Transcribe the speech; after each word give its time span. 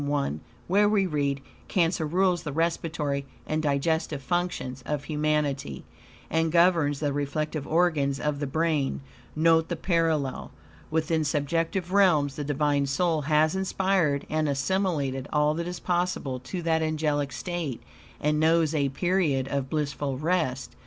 I, 0.03 0.31
where 0.67 0.89
we 0.89 1.05
read: 1.05 1.41
"Cancer 1.67 2.07
rules 2.07 2.41
the 2.41 2.51
respiratory 2.51 3.27
and 3.45 3.61
digestive 3.61 4.23
functions 4.23 4.81
of 4.83 5.03
humanity, 5.03 5.83
and 6.27 6.51
governs 6.51 7.01
the 7.01 7.13
reflective 7.13 7.67
organs 7.67 8.19
of 8.19 8.39
the 8.39 8.47
brain." 8.47 9.01
Note 9.35 9.67
the 9.69 9.75
parallel. 9.75 10.49
Within 10.89 11.23
subjective 11.23 11.91
realms 11.93 12.35
the 12.35 12.43
Divine 12.43 12.87
soul 12.87 13.21
has 13.29 13.55
inspired 13.55 14.25
and 14.27 14.49
assimilated 14.49 15.27
all 15.31 15.53
that 15.53 15.67
is 15.67 15.79
possible 15.79 16.39
to 16.39 16.63
that 16.63 16.81
angelic 16.81 17.31
state, 17.31 17.83
and 18.19 18.39
knows 18.39 18.73
a 18.73 18.89
period 18.89 19.47
of 19.49 19.69
blissful 19.69 20.17
rest. 20.17 20.75